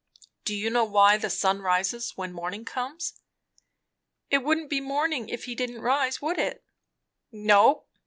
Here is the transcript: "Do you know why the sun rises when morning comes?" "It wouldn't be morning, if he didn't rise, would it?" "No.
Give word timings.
"Do 0.45 0.55
you 0.55 0.71
know 0.71 0.83
why 0.83 1.17
the 1.17 1.29
sun 1.29 1.61
rises 1.61 2.13
when 2.17 2.33
morning 2.33 2.65
comes?" 2.65 3.21
"It 4.31 4.39
wouldn't 4.39 4.71
be 4.71 4.81
morning, 4.81 5.29
if 5.29 5.43
he 5.43 5.53
didn't 5.53 5.81
rise, 5.83 6.19
would 6.23 6.39
it?" 6.39 6.65
"No. 7.31 7.83